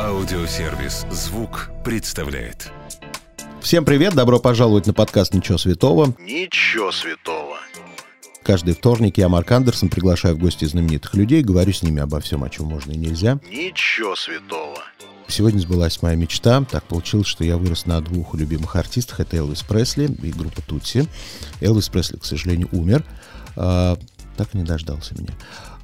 [0.00, 2.72] Аудиосервис «Звук» представляет.
[3.60, 6.14] Всем привет, добро пожаловать на подкаст «Ничего святого».
[6.18, 7.58] Ничего святого.
[8.42, 12.42] Каждый вторник я, Марк Андерсон, приглашаю в гости знаменитых людей, говорю с ними обо всем,
[12.42, 13.38] о чем можно и нельзя.
[13.48, 14.78] Ничего святого.
[15.28, 16.64] Сегодня сбылась моя мечта.
[16.68, 19.20] Так получилось, что я вырос на двух любимых артистах.
[19.20, 21.06] Это Элвис Пресли и группа Тутси.
[21.60, 23.04] Элвис Пресли, к сожалению, умер.
[23.56, 23.96] А,
[24.36, 25.32] так и не дождался меня.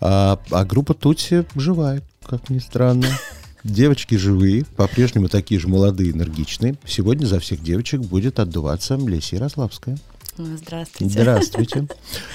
[0.00, 3.06] А, а группа Тутси живая, как ни странно.
[3.62, 6.76] Девочки живые, по-прежнему такие же молодые, энергичные.
[6.86, 9.98] Сегодня за всех девочек будет отдуваться Леся Ярославская.
[10.36, 11.12] Здравствуйте.
[11.12, 11.88] Здравствуйте.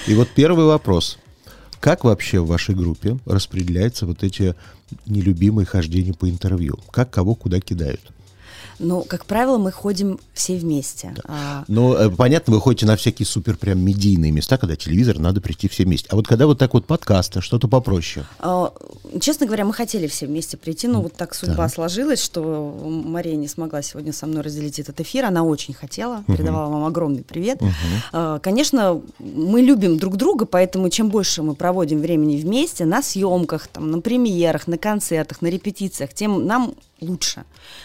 [0.06, 1.18] И вот первый вопрос.
[1.80, 4.54] Как вообще в вашей группе распределяются вот эти
[5.06, 6.78] нелюбимые хождения по интервью?
[6.90, 8.00] Как кого куда кидают?
[8.78, 11.14] Ну, как правило, мы ходим все вместе.
[11.24, 15.68] А, Ну, понятно, вы ходите на всякие супер прям медийные места, когда телевизор, надо прийти
[15.68, 16.08] все вместе.
[16.10, 18.26] А вот когда вот так вот подкасты, что-то попроще.
[18.38, 18.72] а,
[19.20, 21.74] честно говоря, мы хотели все вместе прийти, но вот так судьба Так.
[21.74, 25.24] сложилась, что Мария не смогла сегодня со мной разделить этот эфир.
[25.24, 27.60] Она очень хотела, передавала вам огромный привет.
[28.12, 33.68] А, Конечно, мы любим друг друга, поэтому чем больше мы проводим времени вместе на съемках,
[33.68, 37.44] там, на премьерах, на концертах, на репетициях, тем нам лучше.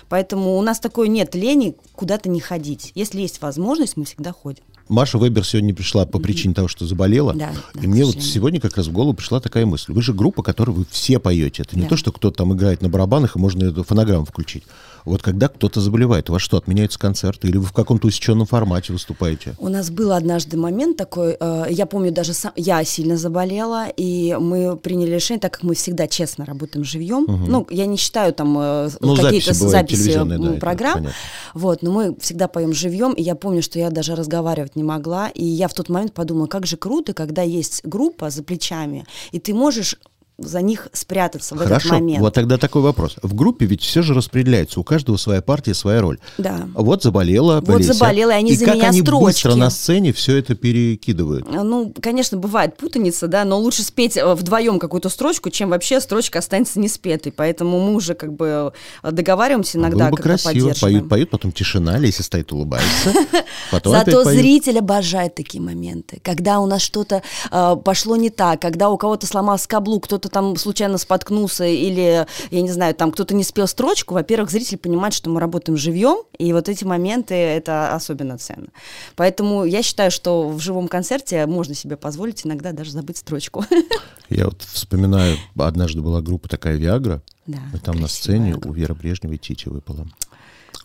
[0.09, 2.91] Поэтому у нас такой нет лени куда-то не ходить.
[2.95, 4.63] Если есть возможность, мы всегда ходим.
[4.89, 7.33] Маша Вебер сегодня не пришла по причине того, что заболела.
[7.33, 9.93] Да, да, и мне вот сегодня как раз в голову пришла такая мысль.
[9.93, 11.63] Вы же группа, которую вы все поете.
[11.63, 11.89] Это не Да.
[11.89, 14.63] то, что кто-то там играет на барабанах, и можно эту фонограмму включить.
[15.05, 17.47] Вот когда кто-то заболевает, у вас что, отменяются концерты?
[17.47, 19.55] Или вы в каком-то усеченном формате выступаете?
[19.57, 24.35] У нас был однажды момент такой, э, я помню даже сам, я сильно заболела, и
[24.39, 28.57] мы приняли решение, так как мы всегда честно работаем живьем, ну, я не считаю там
[28.57, 31.07] э, Ну, какие-то записи записи да, программ,
[31.53, 35.29] вот, но мы всегда поем живьем, и я помню, что я даже разговаривать не могла,
[35.29, 39.39] и я в тот момент подумала, как же круто, когда есть группа за плечами, и
[39.39, 39.97] ты можешь
[40.37, 42.19] за них спрятаться в этот Хорошо, момент.
[42.19, 43.15] вот тогда такой вопрос.
[43.21, 46.19] В группе ведь все же распределяется, у каждого своя партия, своя роль.
[46.37, 46.67] Да.
[46.73, 47.93] Вот заболела, Вот Леся.
[47.93, 49.59] заболела, и они за как меня они быстро строчки.
[49.59, 51.47] на сцене все это перекидывают.
[51.51, 56.39] Ну, конечно, бывает путаница, да, но лучше спеть э, вдвоем какую-то строчку, чем вообще строчка
[56.39, 57.31] останется не спетой.
[57.31, 60.73] Поэтому мы уже как бы э, договариваемся иногда, Было бы красиво.
[60.79, 63.13] Поют, поют, потом тишина, Леся стоит, улыбается.
[63.71, 66.19] Потом Зато зритель обожает такие моменты.
[66.23, 67.21] Когда у нас что-то
[67.51, 72.61] э, пошло не так, когда у кого-то сломался каблук, кто-то там случайно споткнулся, или, я
[72.61, 76.53] не знаю, там кто-то не спел строчку, во-первых, зритель понимает, что мы работаем живьем, и
[76.53, 78.67] вот эти моменты, это особенно ценно.
[79.15, 83.65] Поэтому я считаю, что в живом концерте можно себе позволить иногда даже забыть строчку.
[84.29, 88.67] Я вот вспоминаю, однажды была группа такая «Виагра», Да, и там на сцене группа.
[88.67, 90.07] у Веры Брежневой Тити выпала.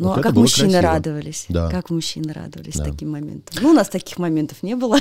[0.00, 0.92] Ну, Вот а как мужчины красиво.
[0.92, 1.47] радовались?
[1.48, 1.70] Да.
[1.70, 2.84] Как мужчины радовались Да.
[2.84, 3.56] таким моментом?
[3.62, 4.98] Ну, у нас таких моментов не было.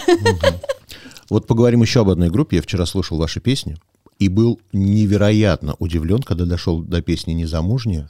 [1.29, 2.57] Вот поговорим еще об одной группе.
[2.57, 3.78] Я вчера слушал ваши песни
[4.20, 8.09] и был невероятно удивлен, когда дошел до песни «Незамужняя».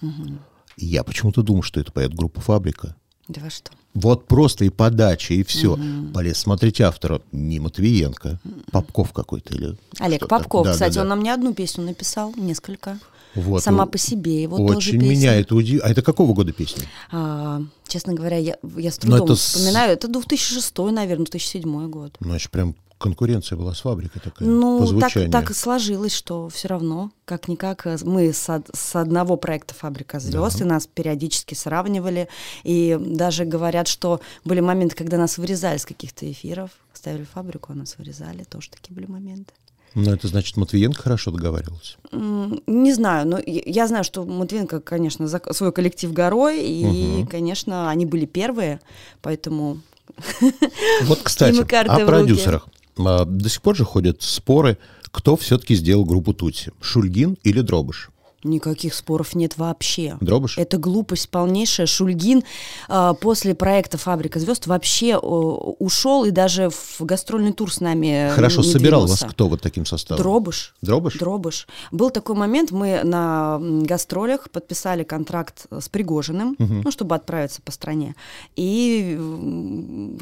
[0.78, 2.96] И я почему-то думал, что это поет группа «Фабрика».
[3.28, 3.72] Да вы что?
[3.96, 5.80] Вот просто и подача, и все.
[6.14, 7.22] Полез смотреть автора.
[7.32, 8.40] Не Матвиенко,
[8.72, 9.78] Попков какой-то или...
[10.00, 10.38] Олег что-то.
[10.38, 11.02] Попков, Да, да, кстати, да.
[11.02, 13.00] он нам не одну песню написал, несколько.
[13.34, 15.10] Вот, Сама ну, по себе его тоже Очень песня.
[15.10, 15.86] меня это удивило.
[15.86, 16.84] А это какого года песня?
[17.12, 19.92] А, честно говоря, я, я с Но трудом это с- вспоминаю.
[19.94, 22.16] Это 2006, наверное, 2007 год.
[22.20, 25.32] Ну, это прям конкуренция была с фабрикой такая, по Ну, так, звучанию.
[25.32, 30.20] так и сложилось, что все равно, как-никак, э, мы с, од- с одного проекта «Фабрика
[30.20, 32.28] звезд», и нас периодически сравнивали,
[32.64, 37.76] и даже говорят, что были моменты, когда нас вырезали с каких-то эфиров, ставили «Фабрику», а
[37.76, 39.54] нас вырезали, тоже такие были моменты.
[39.94, 41.96] Ну, это значит, Матвиенко хорошо договаривался.
[42.12, 47.90] Не знаю, но я я знаю, что Матвенко, конечно, за свой коллектив горой, и, конечно,
[47.90, 48.82] они были первые,
[49.22, 49.80] поэтому
[51.04, 51.58] Вот, кстати,
[51.88, 52.68] о продюсерах.
[52.98, 58.10] А, До сих пор же ходят споры, кто все-таки сделал группу Тутси, Шульгин или Дробыш?
[58.46, 60.18] Никаких споров нет вообще.
[60.22, 60.58] Дробыш?
[60.58, 61.88] Это глупость полнейшая.
[61.88, 62.44] Шульгин
[62.88, 68.32] а, после проекта «Фабрика звезд» вообще о, ушел и даже в гастрольный тур с нами
[68.34, 69.26] Хорошо, не собирал двинулся.
[69.26, 70.22] вас кто вот таким составом?
[70.22, 70.76] Дробыш.
[70.82, 71.18] Дробыш?
[71.18, 71.68] Дробыш.
[71.92, 78.16] Был такой момент, мы на гастролях подписали контракт с Пригожиным, ну, чтобы отправиться по стране.
[78.56, 79.20] И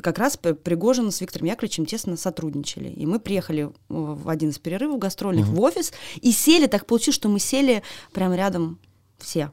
[0.01, 2.89] как раз Пригожин с Виктором Яковлевичем тесно сотрудничали.
[2.89, 5.91] И мы приехали в один из перерывов гастрольных в офис
[6.21, 7.83] и сели, так получилось, что мы сели
[8.13, 8.79] прямо рядом
[9.17, 9.51] все.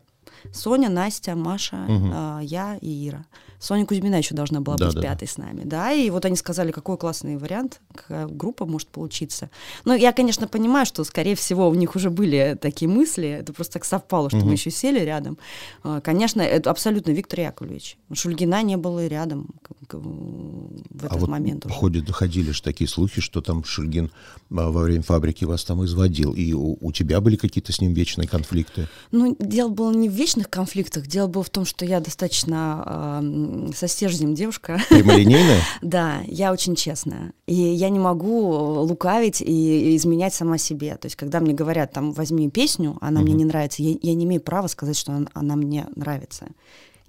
[0.53, 3.25] Соня, Настя, Маша, а, я и Ира.
[3.61, 5.09] Соня Кузьмина еще должна была Да, быть да, да.
[5.09, 9.51] пятой с нами, да, и вот они сказали, какой классный вариант, какая группа может получиться.
[9.85, 13.75] Ну, я, конечно, понимаю, что, скорее всего, у них уже были такие мысли, это просто
[13.75, 15.39] так совпало, что мы еще сели рядом.
[15.85, 17.97] А, Конечно, это абсолютно Виктор Яковлевич.
[18.12, 19.51] Шульгина не было рядом
[19.93, 21.75] в этот а вот момент уже.
[21.75, 24.11] ходят, доходили же такие слухи, что там Шульгин
[24.51, 27.93] а, во время фабрики вас там изводил, и у, у тебя были какие-то с ним
[27.93, 28.89] вечные конфликты?
[29.11, 33.21] Ну, дело было не в вечных конфликтах, дело было в том, что я достаточно а,
[33.75, 34.79] со стержнем девушка.
[34.88, 35.61] Прямолинейные?
[35.82, 37.32] Да, я очень честная.
[37.47, 38.50] И я не могу
[38.82, 40.97] лукавить и изменять сама себе.
[40.97, 44.41] То есть, когда мне говорят, там, возьми песню, она мне не нравится, я, не имею
[44.41, 46.47] права сказать, что она мне нравится.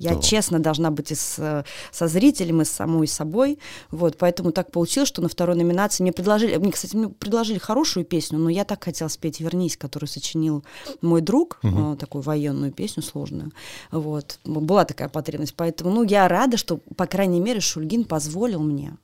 [0.01, 0.21] Я Да.
[0.21, 3.59] честно должна быть и с, со зрителем, и с самой собой.
[3.91, 8.03] Вот, поэтому так получилось, что на второй номинации мне предложили, мне, кстати, мне предложили хорошую
[8.05, 10.63] песню, но я так хотела спеть «Вернись», которую сочинил
[11.01, 13.51] мой друг, э, такую военную песню сложную.
[13.91, 15.53] Вот, была такая потребность.
[15.55, 18.97] Поэтому, ну, я рада, что, по крайней мере, Шульгин позволил мне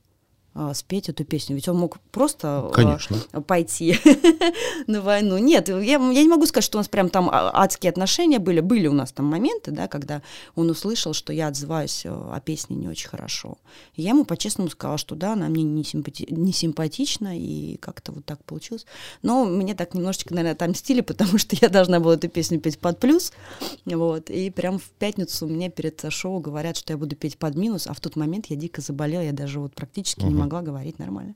[0.59, 1.56] а, спеть эту песню.
[1.56, 3.18] Ведь он мог просто а, Конечно.
[3.45, 3.95] пойти
[4.88, 5.38] на войну.
[5.38, 8.59] Нет, я, я не могу сказать, что у нас прям там а- адские отношения были.
[8.59, 10.24] Были у нас там моменты, да, когда
[10.56, 13.59] он услышал, что я отзываюсь э, о песне не очень хорошо.
[13.95, 18.12] И я ему по-честному сказала, что да, она мне не, симпати- не симпатична, и как-то
[18.12, 18.88] вот так получилось.
[19.21, 23.00] Но мне так немножечко, наверное, отомстили, потому что я должна была эту песню петь под
[23.00, 23.31] плюс.
[23.86, 24.31] Вот.
[24.31, 27.94] И прям в пятницу мне перед шоу говорят, что я буду петь под минус, а
[27.94, 31.36] в тот момент я дико заболела, я даже вот практически не могла говорить нормально.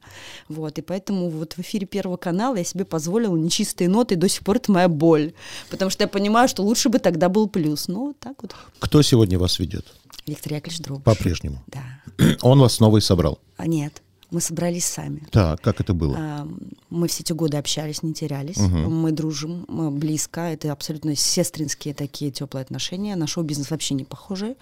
[0.50, 0.78] Вот.
[0.78, 4.44] И поэтому вот в эфире Первого канала я себе позволила нечистые ноты, и до сих
[4.44, 5.34] пор это моя боль.
[5.69, 7.88] Потому что я понимаю, что лучше бы тогда был плюс.
[7.88, 8.56] Ну, вот так вот.
[8.80, 9.86] Кто сегодня вас ведет?
[10.28, 11.04] Виктор Яковлевич Дробыш.
[11.04, 11.63] По-прежнему.
[11.68, 11.84] Да.
[12.42, 13.40] Он вас снова и собрал.
[13.58, 15.28] А нет, мы собрались сами.
[15.31, 16.16] Так, как это было?
[16.18, 16.48] А,
[16.89, 18.57] Мы все эти годы общались, не терялись.
[18.57, 20.42] Мы дружим мы близко.
[20.42, 23.16] Это абсолютно сестринские такие теплые отношения.
[23.16, 24.56] На шоу-бизнес вообще не похожи.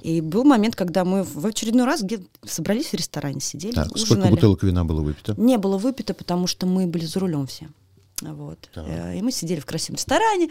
[0.00, 4.12] И был момент, когда мы в очередной раз где собрались в ресторане, сидели, Так, сколько
[4.12, 4.30] ужинали.
[4.30, 5.34] бутылок вина было выпито?
[5.36, 7.68] Не было выпито, потому что мы были за рулем все.
[8.22, 8.58] Вот.
[8.74, 8.84] Так.
[8.88, 10.50] Э, И мы сидели в красивом ресторане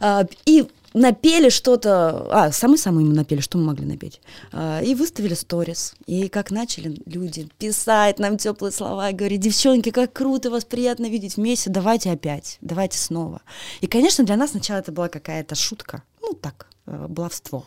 [0.00, 2.26] а, и напели что-то.
[2.30, 4.20] А, самые-самые мы напели, что мы могли напеть.
[4.52, 5.94] А, И выставили сторис.
[6.06, 11.06] И как начали люди писать нам теплые слова и говорить, девчонки, как круто вас приятно
[11.06, 13.40] видеть вместе, давайте опять, давайте снова.
[13.80, 16.02] И, конечно, для нас сначала это была какая-то шутка.
[16.22, 17.64] Ну, так, э, баловство.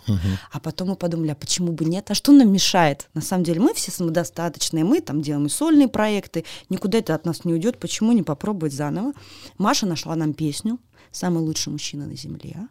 [0.52, 2.10] А потом мы подумали, а почему бы нет?
[2.12, 3.10] А что нам мешает?
[3.14, 7.26] На самом деле мы все самодостаточные, мы там делаем и сольные проекты, никуда это от
[7.26, 9.14] нас не уйдет, почему не попробовать заново?
[9.58, 10.80] Маша нашла нам песню
[11.12, 12.68] «Самый лучший мужчина на земле».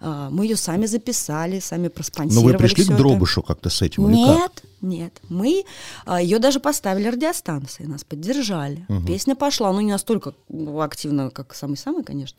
[0.00, 2.96] А, Мы ее сами записали, сами Но проспонсировали Ну, вы пришли к это.
[2.96, 4.38] Дробышу как-то с этим или как?
[4.38, 5.20] Нет, нет.
[5.28, 5.64] Мы
[6.20, 8.86] ее даже поставили радиостанции, нас поддержали.
[9.06, 12.38] Песня пошла, ну не настолько ну, активно, как самый-самый, конечно.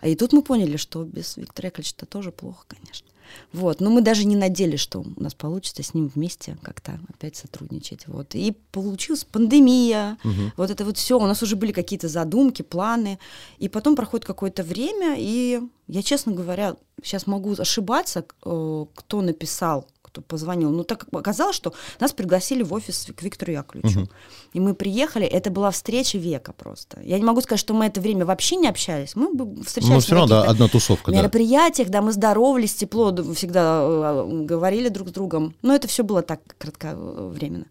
[0.00, 3.06] А И тут мы поняли, что без Виктора Яковлевича это тоже плохо, конечно.
[3.52, 7.36] Вот, но мы даже не надеялись, что у нас получится с ним вместе как-то опять
[7.36, 8.06] сотрудничать.
[8.06, 8.34] Вот.
[8.34, 10.18] И получилась пандемия,
[10.56, 11.18] вот это вот все.
[11.18, 13.18] У нас уже были какие-то задумки, планы.
[13.58, 19.86] И потом проходит какое-то время, и я, честно говоря, сейчас могу ошибаться, э, кто написал
[20.14, 20.70] кто позвонил.
[20.70, 24.08] Ну, так оказалось, что нас пригласили в офис к Виктору Яковлевичу.
[24.52, 27.00] И мы приехали, это была встреча века просто.
[27.02, 29.16] Я не могу сказать, что мы это время вообще не общались.
[29.16, 31.18] Мы бы встречались на все равно, да, одна тусовка, да.
[31.18, 35.56] мероприятиях, да, мы здоровались, тепло всегда э, говорили друг с другом.
[35.62, 37.66] Но это все было так кратковременно.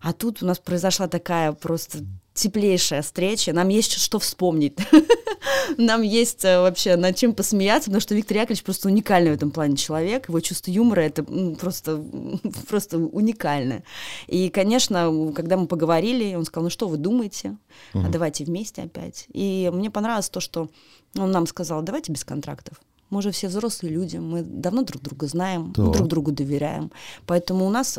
[0.00, 1.98] А тут у нас произошла такая просто
[2.34, 3.52] теплейшая встреча.
[3.52, 4.78] Нам есть что вспомнить.
[5.78, 9.50] Нам есть э, вообще над чем посмеяться, потому что Виктор Яковлевич просто уникальный в этом
[9.50, 10.28] плане человек.
[10.28, 12.02] Его чувство юмора это просто,
[12.68, 13.84] просто уникальное.
[14.26, 17.56] И, конечно, когда мы поговорили, он сказал, ну что вы думаете?
[17.92, 19.26] А давайте вместе опять.
[19.32, 20.68] И мне понравилось то, что
[21.16, 22.80] он нам сказал, давайте без контрактов.
[23.10, 26.90] Мы уже все взрослые люди, мы давно друг друга знаем, мы друг другу доверяем.
[27.26, 27.98] Поэтому у нас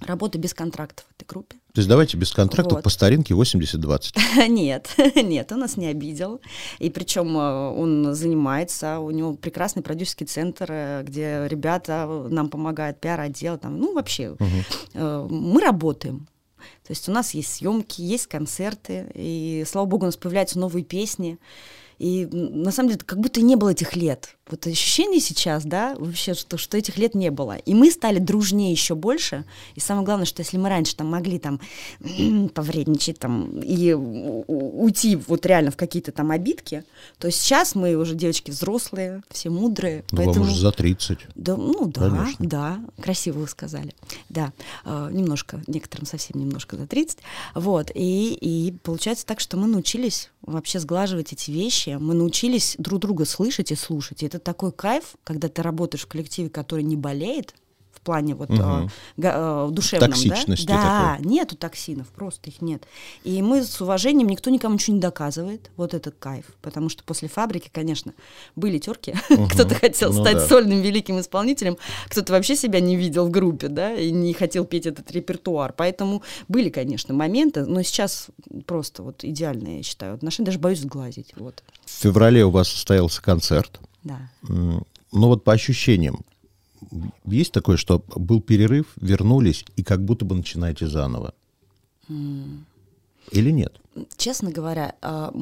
[0.00, 1.56] работа без контрактов в этой группе.
[1.72, 2.84] То есть давайте без контрактов Вот.
[2.84, 4.12] по старинке 80-20.
[4.48, 6.40] Нет, нет, он нас не обидел.
[6.78, 13.00] И причем э, он занимается, у него прекрасный продюсерский центр, э, где ребята нам помогают,
[13.00, 14.36] пиар-отдел, там, ну, вообще,
[14.92, 16.26] э, мы работаем.
[16.86, 20.84] То есть у нас есть съемки, есть концерты, и, слава богу, у нас появляются новые
[20.84, 21.38] песни.
[21.98, 24.36] И на самом деле, как будто не было этих лет.
[24.52, 27.56] Вот ощущение сейчас, да, вообще, что, что этих лет не было.
[27.56, 29.46] И мы стали дружнее еще больше.
[29.76, 31.58] И самое главное, что если мы раньше там могли там
[32.54, 36.84] повредничать там у- уйти вот реально в какие-то там обидки,
[37.18, 40.04] то сейчас мы уже девочки взрослые, все мудрые.
[40.12, 40.44] Ну, вам поэтому...
[40.44, 41.18] уже за 30.
[41.34, 42.46] Да, ну да, Конечно.
[42.46, 43.94] да, красиво вы сказали.
[44.28, 44.52] Да,
[44.84, 47.20] э, немножко, некоторым совсем немножко за 30.
[47.54, 53.00] Вот, и, и получается так, что мы научились вообще сглаживать эти вещи, мы научились друг
[53.00, 54.22] друга слышать и слушать.
[54.22, 57.54] И это такой кайф, когда ты работаешь в коллективе, который не болеет,
[57.92, 58.90] в плане вот угу.
[59.18, 60.10] э, душевном.
[60.10, 60.74] Токсичности да?
[60.74, 61.24] такой.
[61.24, 62.82] Да, нету токсинов, просто их нет.
[63.22, 67.28] И мы с уважением, никто никому ничего не доказывает, вот этот кайф, потому что после
[67.28, 68.12] фабрики, конечно,
[68.56, 69.46] были терки, угу.
[69.48, 70.46] кто-то хотел ну, стать да.
[70.48, 71.76] сольным великим исполнителем,
[72.08, 76.22] кто-то вообще себя не видел в группе, да, и не хотел петь этот репертуар, поэтому
[76.48, 78.28] были, конечно, моменты, но сейчас
[78.66, 81.62] просто вот идеальные, я считаю, отношения, даже боюсь сглазить, вот.
[81.84, 83.80] В феврале у вас состоялся концерт.
[84.04, 84.18] Да.
[84.48, 86.24] Ну вот по ощущениям,
[87.24, 91.34] есть такое, что был перерыв, вернулись и как будто бы начинаете заново?
[92.08, 92.64] Mm.
[93.30, 93.78] Или нет?
[94.16, 95.32] Честно говоря, а,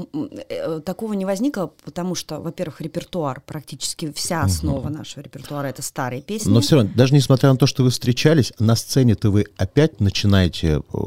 [0.49, 4.99] э, такого не возникло, потому что, во-первых, репертуар, практически вся основа угу.
[4.99, 6.50] нашего репертуара это старые песни.
[6.50, 10.83] Но все равно, даже несмотря на то, что вы встречались, на сцене-то вы опять начинаете
[10.93, 10.99] э,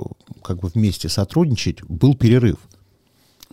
[0.42, 2.58] как бы вместе сотрудничать, был перерыв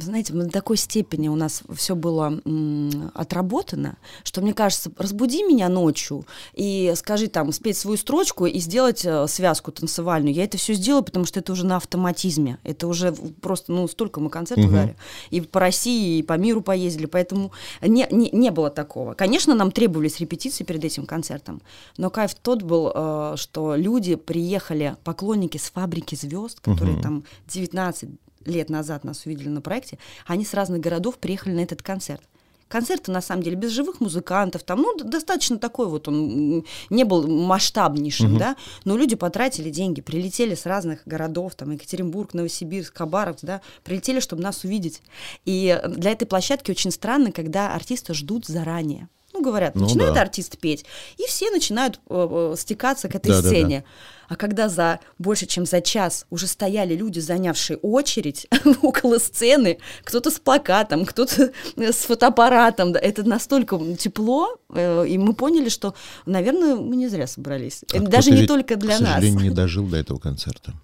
[0.04, 5.68] знаете, на такой степени у нас все было м, отработано, что мне кажется, разбуди меня
[5.68, 10.34] ночью и скажи там, спеть свою строчку и сделать э, связку танцевальную.
[10.34, 12.58] Я это все сделаю, потому что это уже на автоматизме.
[12.62, 14.74] Это уже просто, ну, столько мы концертов угу.
[14.74, 14.96] дали.
[15.30, 19.14] И по России, и по миру поездили, поэтому не, не, не было такого.
[19.14, 21.62] Конечно, нам требовались репетиции перед этим концертом,
[21.96, 27.02] но кайф тот был, э, что люди приехали, поклонники с фабрики звезд, которые угу.
[27.02, 28.10] там 19
[28.44, 32.22] лет назад нас увидели на проекте, они с разных городов приехали на этот концерт.
[32.68, 37.26] Концерты, на самом деле, без живых музыкантов, там, ну, достаточно такой вот он не был
[37.26, 38.38] масштабнейшим, uh-huh.
[38.38, 44.20] да, но люди потратили деньги, прилетели с разных городов, там, Екатеринбург, Новосибирск, Хабаровск, да, прилетели,
[44.20, 45.02] чтобы нас увидеть.
[45.44, 49.08] И для этой площадки очень странно, когда артиста ждут заранее.
[49.32, 50.22] Ну, говорят, ну, начинает да.
[50.22, 50.84] артист петь,
[51.16, 53.78] и все начинают э, э, стекаться к этой да, сцене.
[53.78, 53.90] Да, да.
[54.30, 58.46] А когда за больше, чем за час уже стояли люди, занявшие очередь
[58.82, 65.68] около сцены, кто-то с плакатом, кто-то с фотоаппаратом, это настолько тепло, э, и мы поняли,
[65.68, 65.94] что,
[66.26, 67.84] наверное, мы не зря собрались.
[67.92, 69.10] А Даже не только для нас.
[69.10, 70.74] К сожалению, не дожил до этого концерта.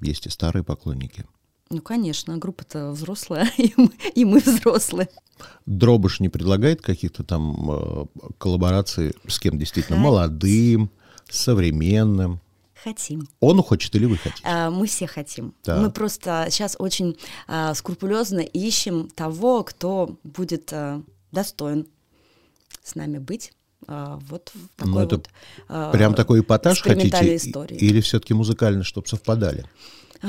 [0.00, 1.26] Есть и старые поклонники.
[1.70, 5.08] Ну, конечно, группа-то взрослая, и мы, и мы взрослые.
[5.66, 8.04] Дробыш не предлагает каких-то там э,
[8.38, 10.04] коллабораций с кем действительно Хоть.
[10.04, 10.90] молодым,
[11.28, 12.40] современным?
[12.82, 13.28] Хотим.
[13.40, 14.42] Он хочет или вы хотите?
[14.44, 15.52] А, мы все хотим.
[15.64, 15.80] Да.
[15.80, 21.86] Мы просто сейчас очень а, скрупулезно ищем того, кто будет а, достоин
[22.82, 23.52] с нами быть.
[23.86, 25.28] А, вот в такой ну, это вот
[25.68, 27.36] а, прям такой эпатаж хотите?
[27.36, 27.76] Истории.
[27.76, 29.64] Или все-таки музыкально, чтобы совпадали?
[30.22, 30.28] А...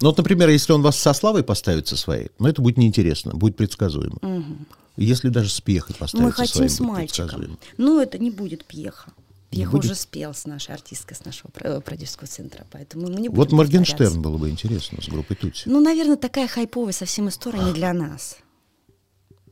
[0.00, 3.32] Ну, вот, например, если он вас со славой поставит со своей, ну, это будет неинтересно,
[3.32, 4.18] будет предсказуемо.
[4.22, 4.56] Угу.
[4.96, 7.58] Если даже с пьехой поставить Мы хотим с мальчиком.
[7.76, 9.12] Ну, это не будет пьеха.
[9.50, 9.84] Пьеха будет...
[9.86, 11.50] уже спел с нашей артисткой, с нашего
[11.80, 15.62] продюсерского центра, поэтому мы не будем Вот Моргенштерн было бы интересно с группой Тути.
[15.66, 18.38] Ну, наверное, такая хайповая совсем история не для нас.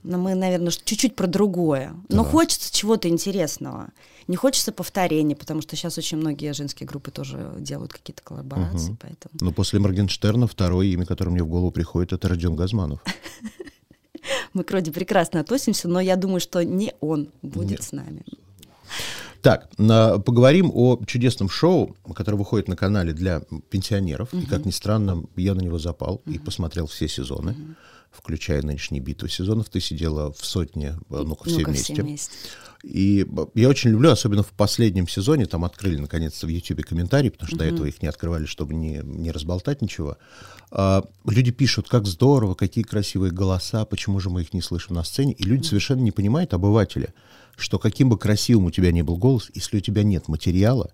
[0.06, 1.94] Но мы, наверное, чуть-чуть про другое.
[2.08, 2.30] Но да.
[2.30, 3.88] хочется чего-то интересного.
[4.28, 8.90] Не хочется повторения, потому что сейчас очень многие женские группы тоже делают какие-то коллаборации.
[8.90, 8.98] Угу.
[9.00, 9.34] Поэтому...
[9.40, 13.00] Но после Моргенштерна второе имя, которое мне в голову приходит, это Родион Газманов.
[14.52, 18.22] Мы к Роде прекрасно относимся, но я думаю, что не он будет с нами.
[19.42, 24.32] Так, поговорим о чудесном шоу, которое выходит на канале для пенсионеров.
[24.32, 24.42] Угу.
[24.42, 26.32] И, как ни странно, я на него запал угу.
[26.32, 27.74] и посмотрел все сезоны, угу.
[28.10, 29.68] включая нынешние битвы сезонов.
[29.68, 31.94] Ты сидела в сотне, э, ну-ка, все, ну вместе.
[31.94, 32.32] все вместе.
[32.82, 37.48] И я очень люблю, особенно в последнем сезоне, там открыли наконец-то в YouTube комментарии, потому
[37.48, 37.64] что угу.
[37.64, 40.18] до этого их не открывали, чтобы не, не разболтать ничего.
[40.70, 45.04] А, люди пишут, как здорово, какие красивые голоса, почему же мы их не слышим на
[45.04, 45.32] сцене.
[45.32, 45.68] И люди угу.
[45.68, 47.12] совершенно не понимают, обыватели,
[47.56, 50.92] что каким бы красивым у тебя ни был голос, если у тебя нет материала,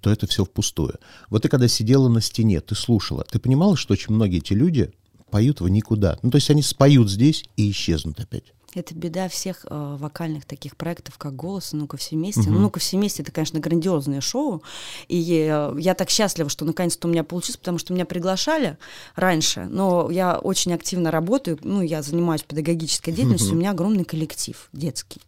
[0.00, 0.98] то это все впустую.
[1.28, 4.92] Вот ты когда сидела на стене, ты слушала, ты понимала, что очень многие эти люди
[5.30, 6.18] поют в никуда.
[6.22, 8.52] Ну, то есть они споют здесь и исчезнут опять.
[8.74, 12.40] Это беда всех э, вокальных таких проектов, как «Голос» «Ну-ка все вместе».
[12.40, 12.52] Угу.
[12.52, 14.62] «Ну-ка все вместе»— это, конечно, грандиозное шоу.
[15.08, 18.78] И э, я так счастлива, что наконец-то у меня получилось, потому что меня приглашали
[19.14, 23.56] раньше, но я очень активно работаю, ну, я занимаюсь педагогической деятельностью, угу.
[23.56, 25.20] у меня огромный коллектив детский.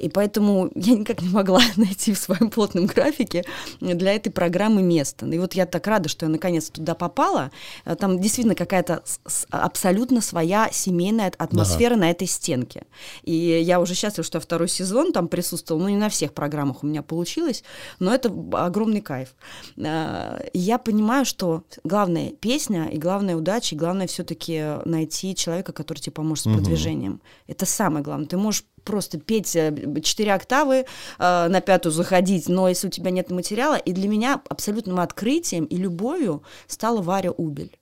[0.00, 3.44] И поэтому я никак не могла найти в своем плотном графике
[3.80, 5.26] для этой программы место.
[5.26, 7.50] И вот я так рада, что я наконец туда попала.
[7.84, 9.02] Э, там действительно какая-то
[9.50, 12.00] абсолютно своя семейная атмосфера ага.
[12.00, 12.84] на этой стенке.
[13.22, 15.82] И я уже счастлива, что я второй сезон там присутствовала.
[15.82, 17.62] Ну, не на всех программах у меня получилось,
[17.98, 19.34] но это огромный кайф.
[19.76, 25.98] Э, я понимаю, что главная песня и главная удача, и главное все-таки найти человека, который
[25.98, 27.12] тебе поможет с продвижением.
[27.12, 27.20] Угу.
[27.48, 28.26] Это самое главное.
[28.26, 30.84] Ты можешь просто петь э, четыре октавы,
[31.18, 35.64] э, на пятую заходить, но если у тебя нет материала, и для меня абсолютным открытием
[35.64, 37.78] и любовью стала Варя Убель.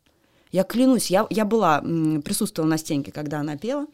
[0.53, 3.87] Я клянусь, я, я была, присутствовала на стенке, когда она пела,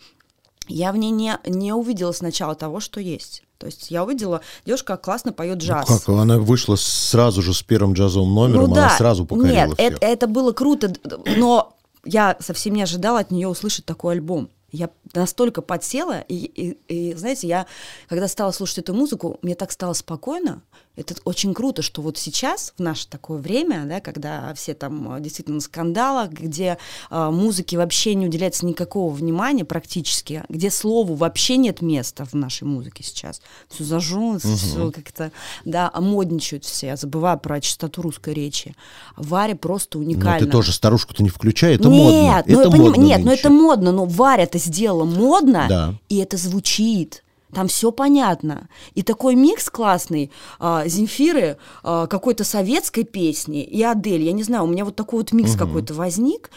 [0.67, 3.45] я в ней не, не увидела сначала того, что есть.
[3.59, 5.87] То есть я увидела, девушка классно поет Ну джаз.
[5.87, 8.97] как, она вышла сразу же с первым джазовым номером, Ну она да.
[8.97, 9.93] сразу покорила Нет, всех.
[9.93, 10.93] это, это было круто,
[11.37, 14.51] но я совсем не ожидала от нее услышать такой альбом.
[14.75, 17.67] Я настолько подсела, и, и- и, знаете, я,
[18.09, 20.63] когда стала слушать эту музыку, мне так стало спокойно.
[20.97, 25.21] Это очень круто, что вот сейчас, в наше такое время, да, когда все там э,
[25.21, 26.79] действительно на скандалах, где
[27.11, 32.63] э, музыке вообще не уделяется никакого внимания практически, где слову вообще нет места в нашей
[32.65, 33.43] музыке сейчас.
[33.69, 35.33] Все зажжено, все как-то,
[35.65, 38.77] да, модничают все, забывая про чистоту русской речи.
[39.17, 40.39] Варя просто Но уникальна.
[40.39, 42.45] Ну, ты тоже старушку-то не включай, это нет, модно.
[42.47, 43.41] ну, это я поним- модно Нет, ну нынче.
[43.41, 45.95] это модно, но Варя это сделала модно, Да.
[46.09, 47.24] и это звучит.
[47.55, 48.69] Там все понятно.
[48.95, 50.31] И такой микс классный.
[50.59, 54.23] а, Земфиры, а, какой-то советской песни и Адель.
[54.23, 56.51] Я не знаю, у меня вот такой вот микс какой-то возник.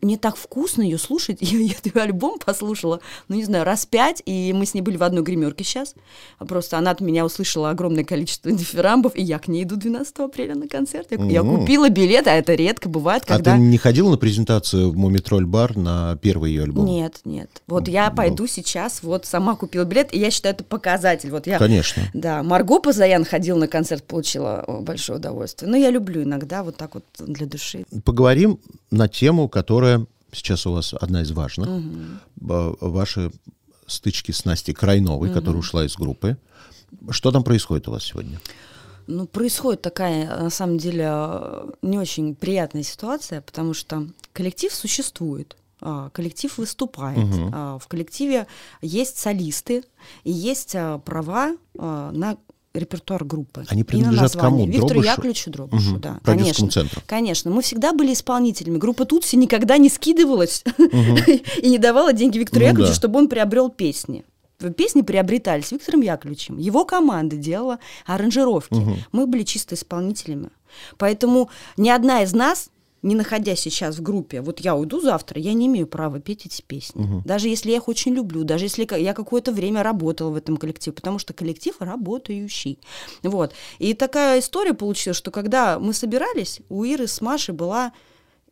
[0.00, 1.38] Мне так вкусно ее слушать.
[1.40, 4.96] Я, я этот альбом послушала, ну не знаю, раз пять, и мы с ней были
[4.96, 5.94] в одной гримерке сейчас.
[6.38, 10.54] Просто она от меня услышала огромное количество дифирамбов, и я к ней иду 12 апреля
[10.54, 11.08] на концерт.
[11.10, 11.60] Я, я Мгм.
[11.60, 13.54] купила билет, а это редко бывает, А когда...
[13.54, 16.86] ты не ходила на презентацию в Мумитроль бар на первый ее альбом?
[16.86, 17.50] Нет, нет.
[17.66, 18.16] Вот я Ну.
[18.16, 21.30] пойду сейчас, вот сама купила билет, и я считаю, это показатель.
[21.30, 22.02] Вот я, Конечно.
[22.14, 25.70] да, Марго Пазаян ходила на концерт, получила о, большое удовольствие.
[25.70, 27.84] Но я люблю иногда вот так вот для души.
[28.04, 28.58] Поговорим
[28.90, 31.68] на тему, которая сейчас у вас одна из важных.
[32.36, 33.30] Ба- Ваши
[33.86, 36.36] стычки с Настей Крайновой, которая ушла из группы.
[37.10, 38.40] Что там происходит у вас сегодня?
[39.06, 45.56] Ну, происходит такая, на самом деле, э, не очень приятная ситуация, потому что коллектив существует.
[45.82, 47.18] А, Коллектив выступает.
[47.52, 48.46] а, В коллективе
[48.80, 49.84] есть солисты
[50.24, 52.36] и есть а, права на
[52.74, 53.66] репертуар группы.
[53.68, 54.64] Они принадлежат кому?
[54.66, 55.10] Виктору Дробышу?
[55.10, 56.00] Яковлевичу Дробышу, Мгм.
[56.00, 56.20] да.
[56.24, 56.70] Конечно.
[56.70, 57.02] центру.
[57.06, 57.50] Конечно.
[57.50, 58.78] Мы всегда были исполнителями.
[58.78, 60.64] Группа Тутси никогда не скидывалась
[61.62, 62.96] и не давала деньги Виктору Ну Яковлевичу, да.
[62.98, 64.24] чтобы он приобрел песни.
[64.76, 66.56] Песни приобретались Виктором Яковлевичем.
[66.56, 68.80] Его команда делала аранжировки.
[69.10, 70.48] Мы были чисто исполнителями.
[70.98, 72.70] Поэтому ни одна из нас,
[73.02, 76.62] не находясь сейчас в группе, вот я уйду завтра, я не имею права петь эти
[76.62, 77.22] песни.
[77.24, 80.94] Даже если я их очень люблю, даже если я какое-то время работала в этом коллективе,
[80.94, 82.78] потому что коллектив работающий.
[83.22, 83.52] Вот.
[83.78, 87.92] И такая история получилась, что когда мы собирались, у Иры с Машей была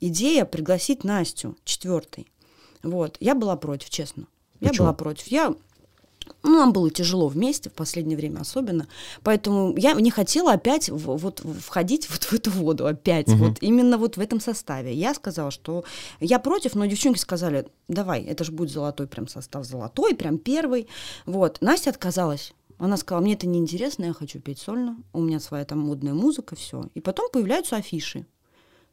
[0.00, 2.26] идея пригласить Настю четвертой.
[2.83, 3.16] Вот.
[3.21, 4.26] Я была против, честно.
[4.61, 4.87] Я Почему?
[4.87, 5.26] была против.
[5.28, 5.54] Я
[6.43, 8.87] ну, нам было тяжело вместе в последнее время особенно,
[9.23, 13.99] поэтому я не хотела опять в- вот входить вот в эту воду опять, вот именно
[13.99, 14.93] вот в этом составе.
[14.95, 15.85] Я сказала, что
[16.21, 20.89] я против, но девчонки сказали, давай, это же будет золотой прям состав, золотой, прям первый.
[21.26, 22.52] Вот, Настя отказалась.
[22.78, 26.57] Она сказала, мне это неинтересно, я хочу петь сольно, у меня своя там модная музыка,
[26.57, 26.89] все.
[26.95, 28.25] И потом появляются афиши.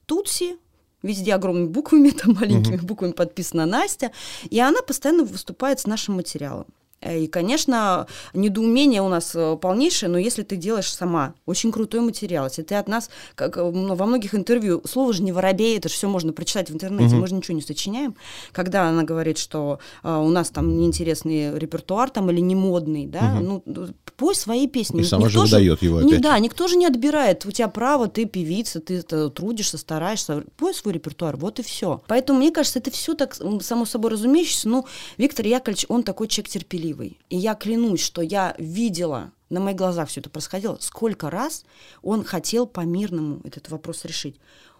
[0.05, 0.57] Тутси,
[1.03, 4.11] везде огромными буквами, там маленькими буквами подписана Настя,
[4.49, 6.65] и она постоянно выступает с нашим материалом.
[7.01, 12.01] Э, И, конечно, недоумение у нас э, полнейшее, но если ты делаешь сама очень крутой
[12.01, 15.89] материал, если ты от нас, как э, во многих интервью, слово же не воробей, это
[15.89, 18.15] же все можно прочитать в интернете, мы же ничего не сочиняем.
[18.51, 23.21] Когда она говорит, что э, у нас там неинтересный репертуар там или не модный, да,
[23.41, 24.97] ну, д- пой свои песни.
[24.97, 26.21] И Ник- сама же никто выдает его не- опять.
[26.23, 27.45] Да, никто же не отбирает.
[27.45, 30.43] У тебя право, ты певица, ты это, трудишься, стараешься.
[30.57, 32.01] Пой свой репертуар, вот и все.
[32.07, 34.69] Поэтому, мне кажется, это все так само собой разумеющееся.
[34.69, 34.85] Ну,
[35.17, 36.86] Виктор Яковлевич, он такой человек терпеливый.
[37.29, 41.63] И я клянусь, что я видела на моих глазах все это происходило, сколько раз
[42.01, 44.35] он хотел по-мирному этот вопрос решить.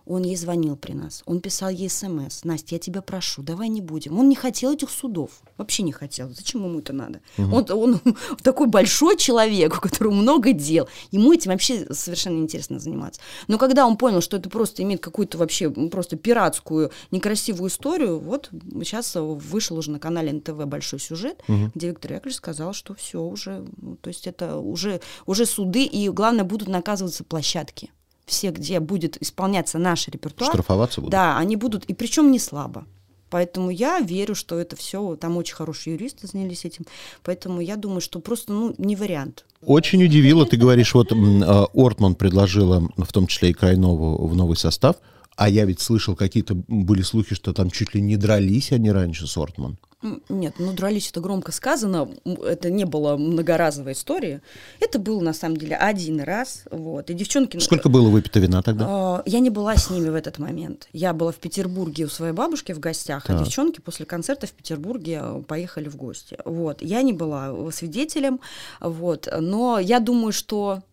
[0.08, 2.44] Он ей звонил при нас, он писал ей смс.
[2.44, 4.18] Настя, я тебя прошу, давай не будем.
[4.18, 6.30] Он не хотел этих судов, вообще не хотел.
[6.30, 7.22] Зачем ему это надо?
[7.38, 8.02] Он, он
[8.44, 10.88] такой большой человек, у которого много дел.
[11.12, 13.22] Ему этим вообще совершенно неинтересно заниматься.
[13.48, 18.50] Но когда он понял, что это просто имеет какую-то вообще просто пиратскую, некрасивую историю, вот
[18.84, 23.66] сейчас вышел уже на канале НТВ большой сюжет, где Виктор Яковлевич сказал, что все уже,
[24.02, 27.92] то есть это уже, уже суды, и главное, будут наказываться площадки
[28.28, 31.12] все, где будет исполняться наш репертуар, Штрафоваться будут?
[31.12, 32.86] да, они будут, и причем не слабо.
[33.30, 36.86] Поэтому я верю, что это все, там очень хорошие юристы занялись этим.
[37.24, 39.46] Поэтому я думаю, что просто, ну, не вариант.
[39.62, 44.56] Очень удивило, ты говоришь, вот а, Ортман предложила, в том числе и Крайнову, в новый
[44.56, 44.96] состав,
[45.36, 49.28] а я ведь слышал, какие-то были слухи, что там чуть ли не дрались они раньше
[49.28, 49.78] с Ортман.
[50.30, 54.42] Нет, ну дрались это громко сказано, это не было многоразовой истории.
[54.80, 57.10] Это был на самом деле один раз, вот.
[57.10, 57.58] И девчонки...
[57.58, 58.86] Сколько было выпито вина тогда?
[58.88, 60.88] А, Я не была с ними в этот момент.
[60.94, 63.44] Я была в Петербурге у своей бабушки в гостях, а Так.
[63.44, 66.38] девчонки после концерта в Петербурге э, поехали в гости.
[66.46, 66.84] Вот.
[66.84, 68.40] Я не была э, свидетелем,
[68.80, 69.28] вот.
[69.40, 70.84] но я думаю, что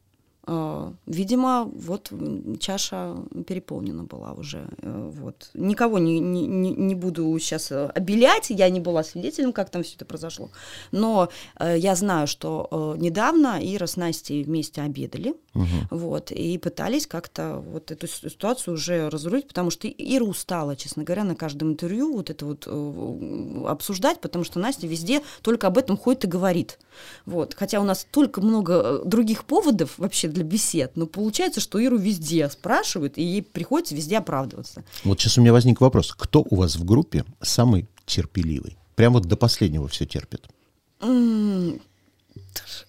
[0.46, 2.12] видимо, вот
[2.60, 4.66] чаша переполнена была уже.
[4.82, 5.50] Э, вот.
[5.54, 10.04] Никого не, не, не буду сейчас обелять, я не была свидетелем, как там все это
[10.04, 10.50] произошло.
[10.92, 11.28] Но
[11.58, 15.66] э, я знаю, что э, недавно Ира с Настей вместе обедали, угу.
[15.90, 21.24] вот, и пытались как-то вот эту ситуацию уже разрулить, потому что Ира устала, честно говоря,
[21.24, 25.96] на каждом интервью вот это вот э, обсуждать, потому что Настя везде только об этом
[25.96, 26.78] ходит и говорит.
[27.26, 27.54] Вот.
[27.54, 32.50] Хотя у нас только много других поводов вообще для бесед, но получается, что Иру везде
[32.50, 34.84] спрашивают, и ей приходится везде оправдываться.
[35.04, 36.12] Вот сейчас у меня возник вопрос.
[36.16, 38.76] Кто у вас в группе самый терпеливый?
[38.96, 40.46] Прям вот до последнего все терпит.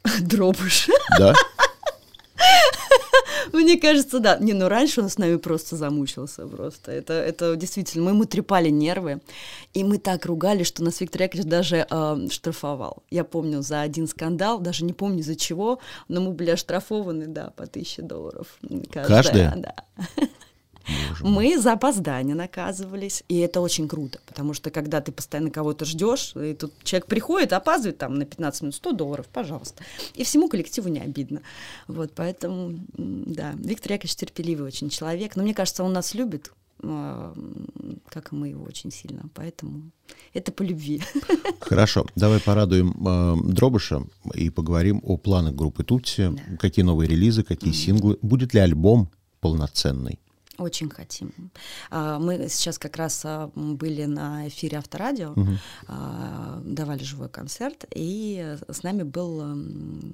[0.22, 0.90] Дробыш.
[1.18, 1.34] Да?
[3.54, 4.38] Мне кажется, да.
[4.38, 6.92] Не, ну раньше он с нами просто замучился просто.
[6.92, 9.22] Это, это действительно, мы ему трепали нервы,
[9.74, 13.04] и мы так ругали, что нас Виктор Яковлевич даже э, штрафовал.
[13.10, 17.52] Я помню за один скандал, даже не помню за чего, но мы были оштрафованы, да,
[17.56, 18.48] по тысяче долларов.
[18.92, 19.08] Каждая?
[19.08, 19.56] Каждая?
[19.56, 19.76] Да.
[21.22, 26.36] Мы за опоздание наказывались, и это очень круто, потому что когда ты постоянно кого-то ждешь,
[26.36, 29.84] и тут человек приходит, опаздывает там на 15 минут, 100 долларов, пожалуйста.
[30.14, 31.42] И всему коллективу не обидно.
[31.88, 36.52] Вот, поэтому, да, Виктор Яковлевич терпеливый очень человек, но мне кажется, он нас любит,
[36.84, 37.34] а,
[38.10, 39.92] как и мы его очень сильно, поэтому
[40.34, 41.02] это по любви.
[41.60, 46.58] Хорошо, давай порадуем э, Дробыша и поговорим о планах группы Тутси, да.
[46.58, 47.76] какие новые релизы, какие mm-hmm.
[47.76, 50.20] синглы, будет ли альбом полноценный?
[50.58, 51.34] Очень хотим.
[51.90, 55.58] А, мы сейчас как раз а, были на эфире Авторадио, угу.
[56.64, 59.56] давали живой концерт, и с нами был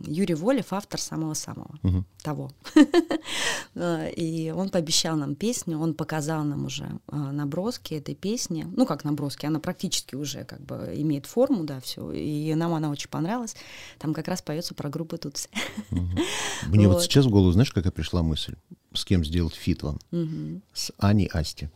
[0.06, 2.04] Юрий Волев, автор самого-самого, угу.
[2.24, 2.52] того.
[3.76, 8.68] И он пообещал нам песню, он показал нам уже наброски этой песни.
[8.76, 12.12] Ну, как наброски, она практически уже как бы имеет форму, да, все.
[12.12, 13.56] И нам она очень понравилась.
[14.00, 15.50] Там как раз поется про группу Тутси.
[15.92, 16.20] Угу.
[16.68, 16.96] Мне вот.
[16.96, 18.56] вот сейчас в голову, знаешь, какая пришла мысль?
[18.94, 20.00] с кем сделать фит вам.
[20.12, 20.31] Угу.
[20.74, 21.70] С Аней Асти.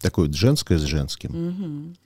[0.00, 1.30] Такое вот женское с женским.
[1.30, 1.96] Угу.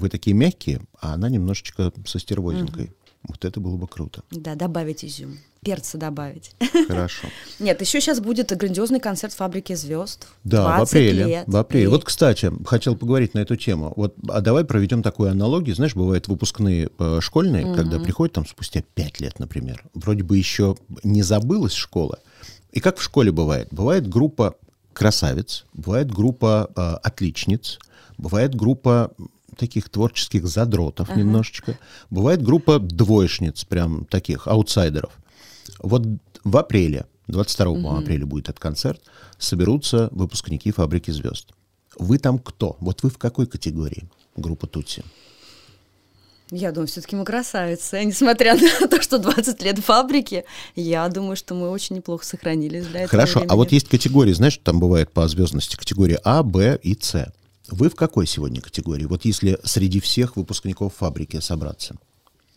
[0.00, 2.86] Вы такие мягкие, а она немножечко со стервозинкой.
[2.86, 2.92] Угу.
[3.24, 4.22] Вот это было бы круто.
[4.30, 5.38] Да, добавить изюм.
[5.60, 6.52] Перца добавить.
[6.86, 7.26] Хорошо.
[7.58, 10.28] Нет, еще сейчас будет грандиозный концерт фабрики звезд.
[10.44, 11.24] Да, в апреле.
[11.24, 11.44] Лет.
[11.48, 11.84] В апреле.
[11.84, 11.88] И...
[11.88, 13.92] Вот, кстати, хотел поговорить на эту тему.
[13.96, 15.74] Вот, а давай проведем такую аналогию.
[15.74, 17.74] Знаешь, бывают выпускные э, школьные, угу.
[17.74, 19.84] когда приходят там спустя пять лет, например.
[19.94, 22.20] Вроде бы еще не забылась школа,
[22.72, 23.68] и как в школе бывает?
[23.70, 24.56] Бывает группа
[24.92, 27.78] красавиц, бывает группа э, отличниц,
[28.18, 29.12] бывает группа
[29.56, 31.18] таких творческих задротов uh-huh.
[31.18, 31.78] немножечко,
[32.10, 35.12] бывает группа двоечниц, прям таких аутсайдеров.
[35.80, 36.06] Вот
[36.44, 38.02] в апреле, 22 uh-huh.
[38.02, 39.02] апреля будет этот концерт,
[39.38, 41.52] соберутся выпускники «Фабрики звезд».
[41.98, 42.76] Вы там кто?
[42.80, 45.04] Вот вы в какой категории группа Тутси?
[46.50, 48.02] Я думаю, все-таки мы красавицы.
[48.04, 53.00] Несмотря на то, что 20 лет фабрики, я думаю, что мы очень неплохо сохранились для
[53.00, 53.10] этого.
[53.10, 53.52] Хорошо, времени.
[53.52, 57.32] а вот есть категории, знаешь, там бывает по звездности категории А, Б и С.
[57.70, 59.04] Вы в какой сегодня категории?
[59.04, 61.96] Вот если среди всех выпускников фабрики собраться?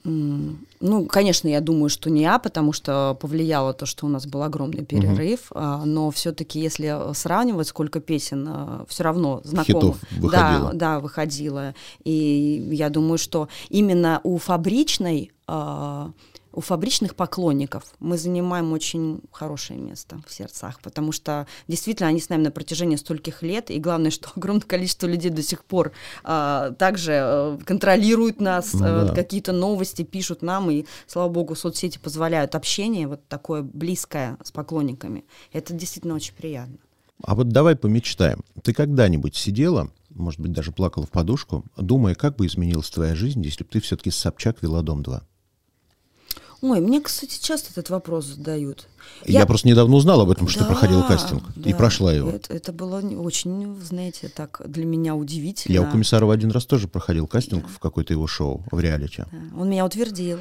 [0.03, 4.41] Ну, конечно, я думаю, что не я, потому что повлияло то, что у нас был
[4.41, 5.85] огромный перерыв, угу.
[5.85, 10.71] но все-таки, если сравнивать, сколько песен а, все равно знакомых, выходило.
[10.71, 16.11] да, да, выходило, и я думаю, что именно у фабричной а,
[16.53, 22.29] у фабричных поклонников мы занимаем очень хорошее место в сердцах, потому что действительно они с
[22.29, 25.91] нами на протяжении стольких лет, и главное, что огромное количество людей до сих пор
[26.23, 29.13] а, также а, контролируют нас, ну, а, да.
[29.13, 35.25] какие-то новости пишут нам, и, слава богу, соцсети позволяют общение вот такое близкое с поклонниками.
[35.53, 36.77] Это действительно очень приятно.
[37.23, 38.43] А вот давай помечтаем.
[38.63, 43.43] Ты когда-нибудь сидела, может быть, даже плакала в подушку, думая, как бы изменилась твоя жизнь,
[43.43, 45.21] если бы ты все-таки с Собчак вела «Дом-2»?
[46.61, 48.87] Ой, мне, кстати, часто этот вопрос задают.
[49.25, 52.29] Я, я просто недавно узнал об этом, что да, проходил кастинг, да, и прошла его.
[52.29, 55.73] Это, это было очень, знаете, так для меня удивительно.
[55.73, 57.69] Я у Комиссарова один раз тоже проходил кастинг да.
[57.69, 59.23] в какое-то его шоу в реалити.
[59.31, 59.59] Да.
[59.59, 60.37] Он меня утвердил.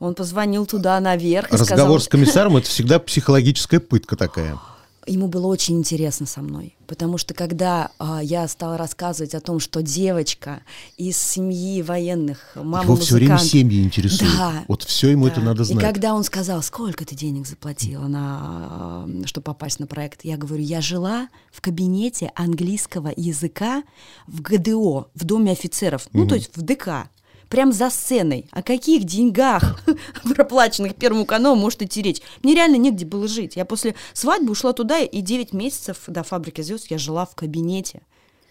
[0.00, 1.50] Он позвонил туда наверх.
[1.52, 2.00] Разговор сказал...
[2.00, 4.58] с комиссаром это всегда психологическая пытка такая.
[5.06, 9.58] Ему было очень интересно со мной, потому что когда а, я стала рассказывать о том,
[9.58, 10.60] что девочка
[10.98, 14.32] из семьи военных, мама Его все время семьи интересуют.
[14.36, 15.32] Да, вот все ему да.
[15.32, 15.82] это надо знать.
[15.82, 20.62] И когда он сказал, сколько ты денег заплатила, на, чтобы попасть на проект, я говорю,
[20.62, 23.82] я жила в кабинете английского языка
[24.26, 26.18] в ГДО, в Доме офицеров, угу.
[26.18, 27.08] ну то есть в ДК
[27.50, 28.46] прям за сценой.
[28.52, 29.82] О каких деньгах,
[30.34, 32.22] проплаченных Первому каналу, может идти речь?
[32.42, 33.56] Мне реально негде было жить.
[33.56, 38.00] Я после свадьбы ушла туда, и 9 месяцев до «Фабрики звезд» я жила в кабинете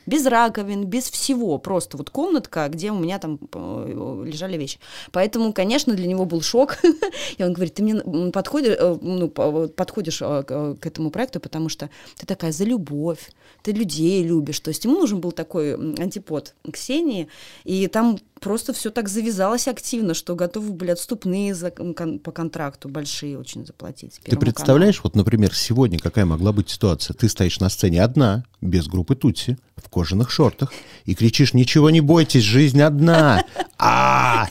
[0.10, 4.80] без раковин, без всего, просто вот комнатка, где у меня там э, лежали вещи.
[5.12, 6.80] Поэтому, конечно, для него был шок,
[7.38, 11.90] и он говорит, ты мне подходишь, э, ну, подходишь э, к этому проекту, потому что
[12.18, 13.32] ты такая за любовь,
[13.62, 17.28] ты людей любишь, то есть ему нужен был такой антипод Ксении,
[17.64, 22.90] и там просто все так завязалось активно, что готовы были отступные за, кон, по контракту
[22.90, 24.20] большие очень заплатить.
[24.24, 25.12] Ты представляешь, каналу.
[25.14, 27.14] вот, например, сегодня какая могла быть ситуация?
[27.14, 30.72] Ты стоишь на сцене одна, без группы Тутси, в кожаных шортах,
[31.06, 33.44] и кричишь «Ничего не бойтесь, жизнь одна!»
[33.78, 34.48] а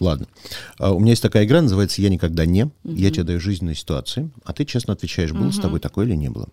[0.00, 0.26] Ладно.
[0.78, 2.70] А, у меня есть такая игра, называется «Я никогда не».
[2.84, 6.30] Я тебе даю жизненные ситуации, а ты честно отвечаешь, было с тобой такое или не
[6.30, 6.48] было.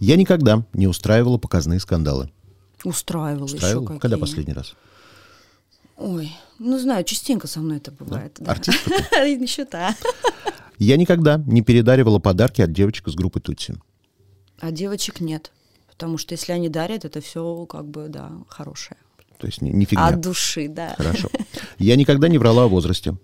[0.00, 2.30] Я никогда не устраивала показные скандалы.
[2.84, 3.82] Устраивала, Устраивала?
[3.82, 4.00] еще какие.
[4.00, 4.74] Когда последний раз?
[5.96, 8.36] Ой, ну знаю, частенько со мной это бывает.
[8.38, 8.46] Да?
[8.46, 8.52] Да.
[8.52, 8.90] Артистка?
[9.24, 9.94] Не считаю.
[10.78, 13.76] Я никогда не передаривала подарки от девочек из группы Тутси.
[14.58, 15.52] А девочек нет.
[15.88, 18.96] Потому что если они дарят, это все как бы, да, хорошее.
[19.38, 20.06] То есть не, не фигня.
[20.06, 20.94] От души, да.
[20.96, 21.28] Хорошо.
[21.78, 23.16] Я никогда не врала о возрасте.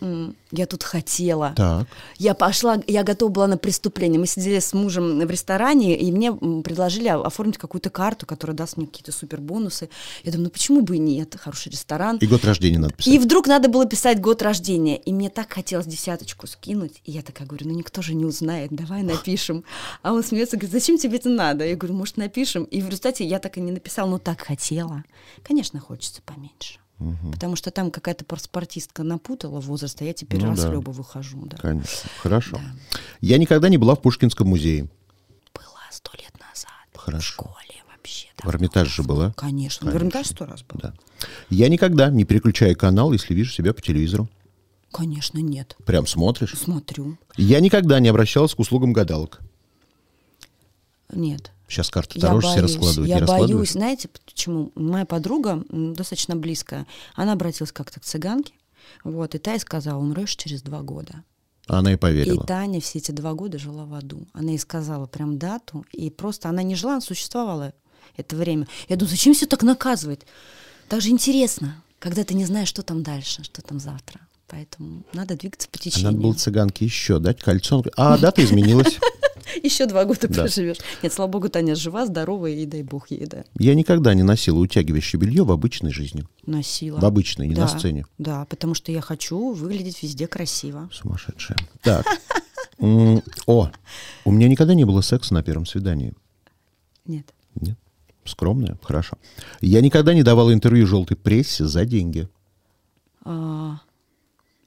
[0.00, 1.52] Я тут хотела.
[1.56, 1.86] Так.
[2.18, 4.18] Я пошла, я готова была на преступление.
[4.18, 8.86] Мы сидели с мужем в ресторане, и мне предложили оформить какую-то карту, которая даст мне
[8.86, 9.88] какие-то супер бонусы.
[10.24, 11.36] Я думаю, ну почему бы и нет?
[11.38, 12.18] Хороший ресторан.
[12.18, 13.12] И год рождения надо писать.
[13.12, 14.96] И вдруг надо было писать год рождения.
[14.96, 17.02] И мне так хотелось десяточку скинуть.
[17.04, 19.64] И я такая говорю, ну никто же не узнает, давай напишем.
[20.02, 21.66] А он смеется, говорит, зачем тебе это надо?
[21.66, 22.64] Я говорю, может, напишем.
[22.64, 25.04] И в результате я так и не написала, но так хотела.
[25.42, 26.78] Конечно, хочется поменьше.
[26.98, 27.32] Угу.
[27.32, 30.98] Потому что там какая-то спортистка напутала возраст, а я теперь ну, расхлебу да.
[30.98, 31.46] выхожу.
[31.46, 31.56] Да.
[31.56, 32.10] Конечно.
[32.20, 32.56] Хорошо.
[32.56, 32.98] Да.
[33.20, 34.88] Я никогда не была в Пушкинском музее.
[35.54, 36.70] Была сто лет назад.
[36.94, 37.20] Хорошо.
[37.20, 38.28] В школе вообще.
[38.42, 39.32] В Эрмитаже же была?
[39.32, 39.86] Конечно.
[39.86, 39.90] Конечно.
[39.90, 40.80] В Эрмитаже сто раз был.
[40.82, 40.94] Да.
[41.50, 44.28] Я никогда не переключаю канал, если вижу себя по телевизору.
[44.90, 45.76] Конечно, нет.
[45.84, 46.54] Прям смотришь?
[46.54, 47.16] Смотрю.
[47.36, 49.40] Я никогда не обращалась к услугам гадалок.
[51.12, 51.52] Нет.
[51.68, 53.08] Сейчас карты Таро все раскладывают.
[53.08, 53.72] Я боюсь.
[53.72, 54.72] Знаете, почему?
[54.74, 58.54] Моя подруга, достаточно близкая, она обратилась как-то к цыганке,
[59.04, 61.24] вот, и та ей сказала, умрешь через два года.
[61.66, 62.42] Она и поверила.
[62.42, 64.26] И Таня все эти два года жила в аду.
[64.32, 67.74] Она ей сказала прям дату, и просто она не жила, она существовала
[68.16, 68.66] это время.
[68.88, 70.22] Я думаю, зачем все так наказывать?
[70.88, 74.20] Так же интересно, когда ты не знаешь, что там дальше, что там завтра.
[74.46, 76.08] Поэтому надо двигаться по течению.
[76.08, 77.84] А надо было цыганке еще дать кольцо.
[77.96, 78.98] А, дата изменилась.
[79.62, 80.42] Еще два года да.
[80.42, 80.78] проживешь.
[81.02, 83.44] Нет, слава богу, Таня жива, здорова, и дай бог ей, да.
[83.58, 86.24] Я никогда не носила утягивающее белье в обычной жизни.
[86.46, 86.98] Носила.
[86.98, 88.06] В обычной, не да, на сцене.
[88.18, 90.88] Да, потому что я хочу выглядеть везде красиво.
[90.92, 91.58] Сумасшедшая.
[91.82, 92.06] Так.
[92.78, 93.70] О,
[94.24, 96.12] у меня никогда не было секса на первом свидании.
[97.06, 97.32] Нет.
[97.54, 97.78] Нет.
[98.24, 99.16] Скромная, хорошо.
[99.60, 102.28] Я никогда не давала интервью желтой прессе за деньги.
[103.24, 103.80] А,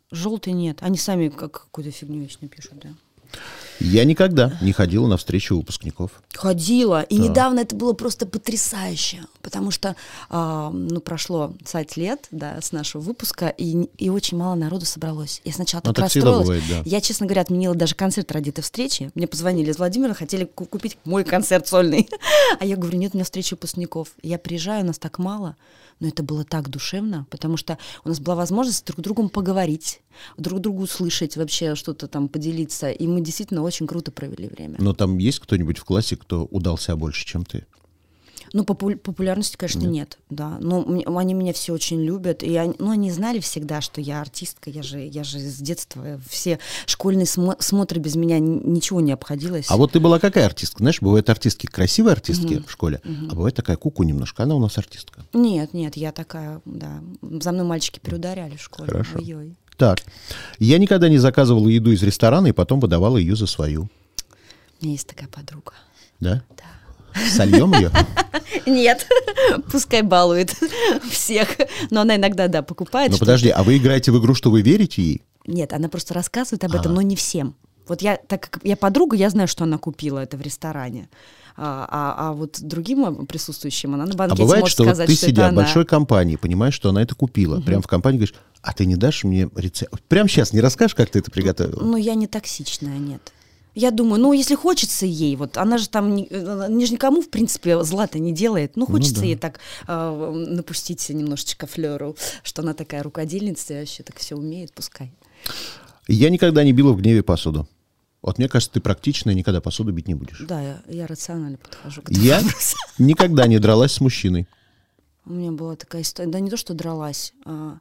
[0.10, 0.80] желтый нет.
[0.82, 2.90] Они сами как какую-то фигню вечно пишут, да.
[3.84, 6.12] Я никогда не ходила на встречу выпускников.
[6.34, 7.02] Ходила.
[7.02, 7.24] И да.
[7.24, 9.96] недавно это было просто потрясающе, потому что
[10.30, 15.42] э, ну, прошло 20 лет да, с нашего выпуска, и, и очень мало народу собралось.
[15.44, 16.48] Я сначала так, так расстроилась.
[16.48, 16.82] Бывает, да.
[16.86, 19.12] Я, честно говоря, отменила даже концерт ради этой встречи.
[19.16, 22.10] Мне позвонили из Владимира, хотели купить мой концерт сольный.
[22.60, 24.10] А я говорю, нет, у меня встреча выпускников.
[24.22, 25.56] Я приезжаю, нас так мало
[26.02, 30.02] но это было так душевно, потому что у нас была возможность друг с другом поговорить,
[30.36, 34.76] друг другу услышать, вообще что-то там поделиться, и мы действительно очень круто провели время.
[34.80, 37.66] Но там есть кто-нибудь в классе, кто удался больше, чем ты?
[38.54, 39.90] Ну, попу- популярности, конечно, нет.
[39.90, 40.58] нет, да.
[40.60, 40.86] Но
[41.18, 42.44] они меня все очень любят.
[42.44, 44.70] И они, ну, они знали всегда, что я артистка.
[44.70, 49.68] Я же, я же с детства все школьные смо- смотры без меня ничего не обходилось.
[49.70, 50.80] А вот ты была какая артистка?
[50.80, 52.64] Знаешь, бывают артистки, красивые артистки угу.
[52.68, 53.28] в школе, угу.
[53.32, 54.44] а бывает такая куку немножко.
[54.44, 55.26] Она у нас артистка.
[55.34, 57.02] Нет, нет, я такая, да.
[57.22, 58.90] За мной мальчики приударяли в школе.
[58.90, 59.18] Хорошо.
[59.18, 59.56] Ой-ой.
[59.78, 60.04] Так,
[60.60, 63.90] я никогда не заказывала еду из ресторана и потом выдавала ее за свою.
[64.80, 65.74] У меня есть такая подруга.
[66.20, 66.44] Да?
[66.58, 66.64] Да.
[67.32, 67.92] Сольем ее?
[68.66, 69.08] Нет,
[69.72, 70.56] пускай балует
[71.10, 71.58] всех.
[71.90, 73.12] Но она иногда, да, покупает.
[73.12, 75.22] Ну подожди, а вы играете в игру, что вы верите ей?
[75.48, 77.56] Нет, она просто рассказывает об этом, но не всем.
[77.88, 81.10] Вот я, так как я подруга, я знаю, что она купила это в ресторане.
[81.58, 85.14] А, а, а вот другим присутствующим она на банкете а бывает, может что сказать, вот
[85.14, 87.58] ты, что сидя в большой компании, понимаешь, что она это купила.
[87.58, 87.64] Угу.
[87.64, 90.02] Прям в компании говоришь, а ты не дашь мне рецепт?
[90.08, 91.84] Прям сейчас не расскажешь, как ты это приготовила?
[91.84, 93.34] Ну, я не токсичная, нет.
[93.74, 97.82] Я думаю, ну, если хочется ей, вот она же там, не, же никому, в принципе,
[97.84, 99.28] зла-то не делает, ну, хочется ну, да.
[99.28, 104.74] ей так э, напустить немножечко флеру, что она такая рукодельница, и вообще так все умеет,
[104.74, 105.14] пускай.
[106.08, 107.68] Я никогда не била в гневе посуду.
[108.22, 110.44] Вот мне кажется, ты практичная, никогда посуду бить не будешь.
[110.48, 112.42] Да, я, я рационально подхожу к этому Я
[112.98, 114.48] никогда не дралась с мужчиной.
[115.26, 117.80] У меня была такая история, да не то, что дралась, а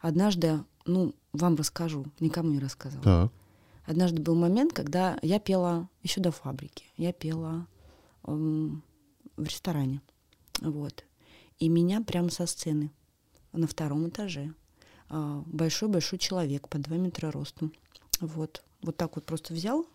[0.00, 3.30] однажды, ну, вам расскажу, никому не рассказывала.
[3.30, 3.41] Так
[3.84, 6.84] однажды был момент, когда я пела еще до фабрики.
[6.96, 7.66] Я пела
[8.26, 8.82] эм,
[9.36, 10.00] в ресторане.
[10.60, 11.04] Вот.
[11.58, 12.90] И меня прямо со сцены
[13.52, 14.52] на втором этаже.
[15.08, 17.72] а, Большой-большой человек под 2 метра ростом.
[18.20, 18.62] Вот.
[18.82, 19.86] Вот так вот просто взял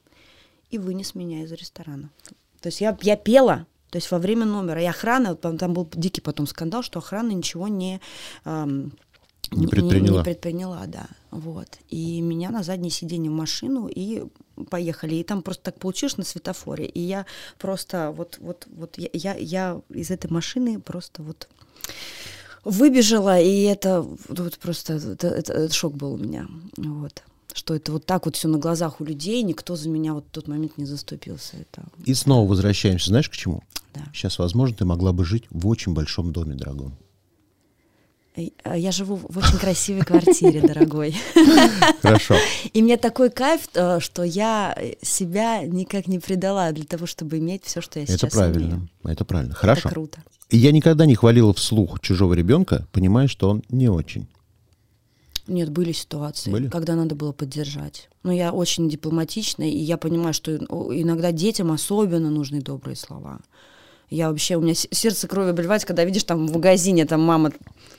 [0.69, 2.09] и вынес меня из ресторана.
[2.61, 4.81] То есть я, я пела, то есть во время номера.
[4.81, 8.01] И охрана, там, там был дикий потом скандал, что охрана ничего не...
[8.43, 8.91] ам,
[9.51, 10.19] Не предприняла.
[10.19, 11.07] Не, предприняла, да.
[11.37, 11.67] Вот.
[11.89, 14.23] И меня на заднее сиденье в машину и
[14.71, 15.15] поехали.
[15.15, 16.85] И там просто так получилось на светофоре.
[16.87, 17.25] И я
[17.59, 21.47] просто вот, вот, вот я, я, я из этой машины просто вот
[22.65, 26.47] выбежала, и это вот просто это, это- это шок был у меня.
[26.77, 27.23] Вот.
[27.53, 30.31] Что это вот так вот все на глазах у людей, никто за меня вот в
[30.31, 31.57] тот момент не заступился.
[31.57, 33.61] Это, И снова возвращаемся, знаешь, к чему?
[33.93, 34.01] да.
[34.13, 36.93] Сейчас, возможно, ты могла бы жить в очень большом доме, дорогом.
[38.63, 41.15] А Я живу в очень красивой квартире, дорогой.
[42.01, 42.35] Хорошо.
[42.73, 47.63] И мне такой кайф, э, что я себя никак не предала для того, чтобы иметь
[47.65, 48.65] все, что я сейчас Это правильно.
[48.65, 48.89] имею.
[49.03, 49.51] Это правильно.
[49.51, 49.89] Это Хорошо.
[49.89, 50.23] круто.
[50.49, 54.27] И Я никогда не хвалила вслух чужого ребенка, понимая, что он не очень.
[55.47, 56.67] Нет, были ситуации, Были?
[56.67, 58.09] когда надо было поддержать.
[58.23, 63.39] Но я очень дипломатичная, и я понимаю, что иногда детям особенно нужны добрые слова.
[64.09, 67.51] Я вообще, у меня сердце кровью обливается, когда видишь там в магазине, там мама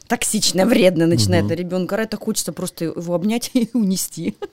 [0.07, 4.37] токсичная, вредная начинает на ребенка орать, так хочется просто его обнять и унести.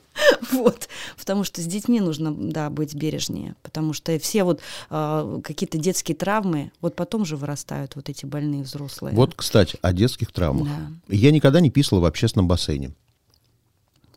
[0.54, 0.88] Вот.
[1.18, 3.56] Потому что с детьми нужно, да, быть бережнее.
[3.62, 8.64] Потому что все вот а, какие-то детские травмы, вот потом же вырастают вот эти больные
[8.64, 9.14] взрослые.
[9.14, 10.70] Вот, кстати, о детских травмах.
[10.70, 11.14] Да.
[11.14, 12.94] Я никогда не писала в общественном бассейне.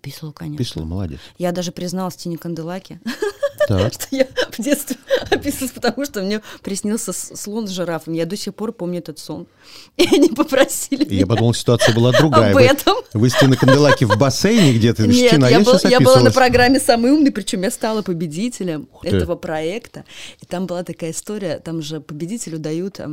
[0.01, 0.59] Писала, конечно.
[0.59, 1.19] Писала, молодец.
[1.37, 3.01] Я даже призналась Тине Канделаке,
[3.69, 4.97] Что я в детстве
[5.31, 8.15] описывалась, потому что мне приснился слон с жирафом.
[8.15, 9.47] Я до сих пор помню этот сон.
[9.97, 12.51] И они попросили Я подумал, ситуация была другая.
[12.51, 12.97] об Вы- этом.
[13.15, 15.07] Вы с Тиной Канделаки в бассейне где-то?
[15.07, 18.89] Нет, Тина, я, был- сейчас я была на программе «Самый умный», причем я стала победителем
[19.03, 20.05] этого проекта.
[20.41, 23.05] И там была такая история, там же победителю дают э,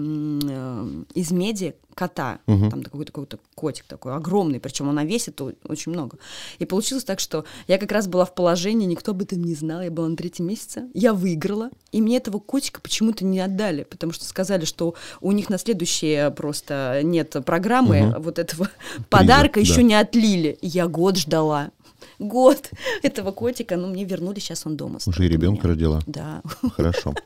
[1.13, 2.69] из меди кота, Мгм.
[2.69, 6.17] там такой какой-то котик такой огромный, причем она весит очень много.
[6.59, 9.81] И получилось так, что я как раз была в положении, никто об этом не знал,
[9.81, 14.11] я была на третьем месяце, я выиграла, и мне этого котика почему-то не отдали, потому
[14.13, 18.21] что сказали, что у них на следующее просто нет программы Мгм.
[18.21, 18.69] вот этого
[19.09, 19.59] подарка, да.
[19.61, 20.57] еще не отлили.
[20.61, 21.71] И Я год ждала.
[22.19, 22.69] Год
[23.03, 24.99] этого котика, ну, мне вернули, сейчас он дома.
[25.05, 26.01] Уже ребенка родила.
[26.05, 26.41] Да.
[26.75, 27.13] Хорошо.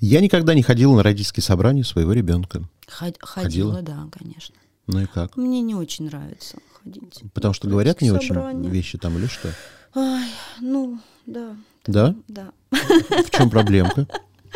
[0.00, 2.62] Я никогда не ходила на родительские собрания своего ребенка.
[2.88, 3.74] Ход- Ходила?
[3.74, 4.54] Ходила, да, конечно.
[4.86, 5.36] Ну и как?
[5.36, 7.22] Мне не очень нравится ходить.
[7.34, 8.70] Потому что говорят не Родительские очень собрания.
[8.70, 9.52] вещи там или что?
[9.94, 10.28] Ай,
[10.60, 11.56] ну, да,
[11.86, 12.14] Да?
[12.28, 12.52] да.
[12.70, 14.06] В чем проблемка?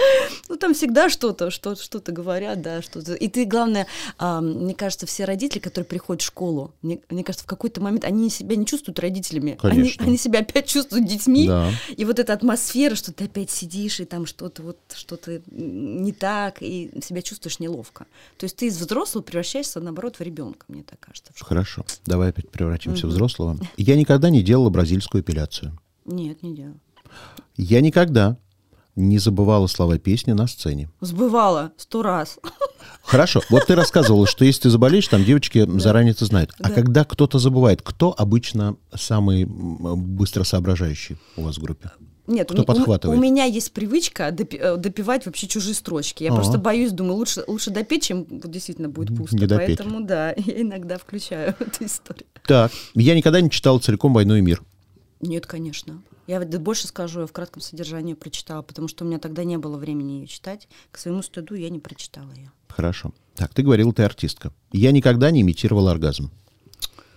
[0.49, 3.15] Ну, там всегда что-то, что- что-то говорят, да, что-то.
[3.15, 3.87] И ты, главное,
[4.19, 8.31] мне кажется, все родители, которые приходят в школу, мне, мне кажется, в какой-то момент они
[8.31, 9.59] себя не чувствуют родителями.
[9.63, 10.05] Они, Конечно.
[10.07, 11.47] они себя опять чувствуют детьми.
[11.47, 11.71] Да.
[11.97, 16.63] И вот эта атмосфера, что ты опять сидишь, и там что-то вот, что-то не так,
[16.63, 18.07] и себя чувствуешь неловко.
[18.37, 21.33] То есть ты из взрослого превращаешься, наоборот, в ребенка, мне так кажется.
[21.37, 21.85] Хорошо.
[22.07, 23.57] Давай опять превратимся в взрослого.
[23.77, 25.79] Я никогда не делала бразильскую эпиляцию.
[26.05, 26.81] Нет, не делаю.
[27.57, 28.37] Я никогда
[29.01, 30.89] не забывала слова песни на сцене.
[31.01, 32.39] Сбывала сто раз.
[33.03, 33.41] Хорошо.
[33.51, 36.53] Вот ты рассказывала, что если ты заболеешь, там девочки заранее это знают.
[36.61, 36.75] А Да.
[36.75, 41.91] когда кто-то забывает, кто обычно самый быстро соображающий у вас в группе?
[42.27, 43.19] Нет, Кто у, ме- у- подхватывает?
[43.19, 46.23] у меня есть привычка допи- э, допивать вообще чужие строчки.
[46.23, 46.37] Я Ага.
[46.43, 49.35] просто боюсь, думаю, лучше, лучше допеть, чем действительно будет пусто.
[49.37, 49.79] Не допеть.
[49.79, 52.27] Поэтому, да, я иногда включаю эту историю.
[52.47, 52.71] Так.
[52.95, 54.63] Я никогда не читала целиком «Войну и мир».
[55.21, 56.01] Нет, конечно.
[56.31, 59.77] Я больше скажу, я в кратком содержании прочитала, потому что у меня тогда не было
[59.77, 60.69] времени ее читать.
[60.93, 62.53] К своему стыду я не прочитала ее.
[62.69, 63.13] Хорошо.
[63.35, 64.53] Так, ты говорила, ты артистка.
[64.71, 66.31] Я никогда не имитировала оргазм.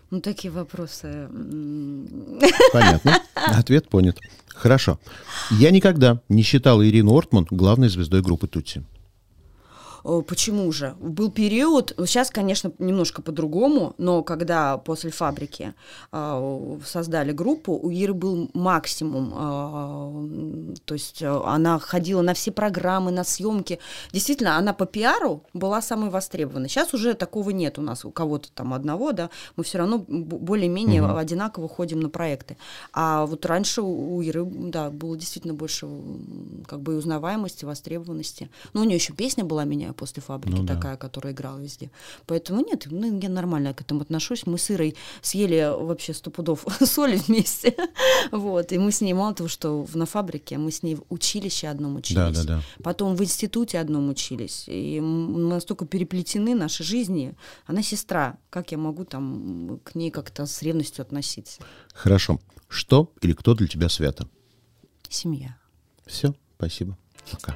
[0.09, 1.29] Ну, такие вопросы.
[2.71, 3.21] Понятно.
[3.35, 4.17] Ответ понят.
[4.47, 4.99] Хорошо.
[5.51, 8.83] Я никогда не считала Ирину Ортман главной звездой группы Тутси.
[10.03, 10.95] О, Почему же?
[10.99, 15.73] Был период, сейчас, конечно, немножко по-другому, но когда после фабрики
[16.11, 19.33] а, создали группу, у Иры был максимум.
[19.33, 23.79] м, то есть она ходила на все программы, на съемки.
[24.11, 26.67] Действительно, она по пиару была самой востребованной.
[26.69, 31.01] Сейчас уже такого нет у нас, у кого-то там одного, да, мы все равно более-менее
[31.01, 31.15] Мгм.
[31.15, 32.57] одинаково ходим на проекты.
[32.91, 35.87] А вот раньше у Иры, да, было действительно больше
[36.67, 38.49] как бы узнаваемости, востребованности.
[38.73, 40.75] Но у нее еще песня была «Меня после фабрики» Ну да.
[40.75, 41.91] такая, которая играла везде.
[42.25, 44.45] Поэтому нет, ну, я нормально к этому отношусь.
[44.45, 47.75] Мы с Ирой съели вообще сто пудов соли вместе.
[48.31, 48.71] Вот.
[48.71, 51.95] И мы с ней, мало того, что на фабрике, мы с ней в училище одном
[51.95, 52.15] учились.
[52.15, 52.61] Да, да, да.
[52.83, 54.65] Потом в институте одном учились.
[54.67, 57.35] И мы настолько переплетены наши жизни.
[57.65, 58.37] Она сестра.
[58.49, 61.61] Как я могу там к ней как-то с ревностью относиться?
[61.93, 62.39] Хорошо.
[62.67, 64.27] Что или кто для тебя свято?
[65.09, 65.55] Семья.
[66.05, 66.97] Все, спасибо.
[67.31, 67.55] Пока.